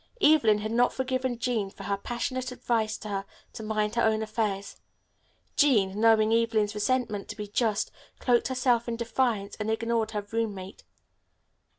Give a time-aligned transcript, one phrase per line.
[0.19, 4.23] Evelyn had not forgiven Jean for her passionate advice to her to mind her own
[4.23, 4.75] affairs.
[5.55, 10.83] Jean, knowing Evelyn's resentment to be just, cloaked herself in defiance and ignored her roommate.